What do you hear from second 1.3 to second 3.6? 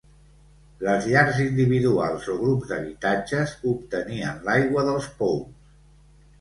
individuals o grups d’habitatges